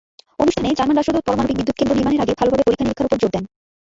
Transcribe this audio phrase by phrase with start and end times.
[0.43, 3.43] অনুষ্ঠানে জার্মান রাষ্ট্রদূত পারমাণবিক বিদ্যুৎকেন্দ্র নির্মাণের আগে ভালোভাবে পরীক্ষা-নিরীক্ষার ওপর জোর দেন।